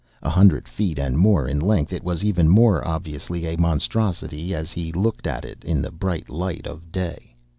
A 0.23 0.31
hundred 0.31 0.67
feet 0.67 0.97
and 0.97 1.15
more 1.15 1.47
in 1.47 1.59
length, 1.59 1.93
it 1.93 2.03
was 2.03 2.25
even 2.25 2.49
more 2.49 2.83
obviously 2.87 3.45
a 3.45 3.55
monstrosity 3.55 4.51
as 4.51 4.71
he 4.71 4.91
looked 4.91 5.27
at 5.27 5.45
it 5.45 5.63
in 5.63 5.79
the 5.79 5.91
bright 5.91 6.27
light 6.27 6.65
of 6.65 6.91
day. 6.91 7.35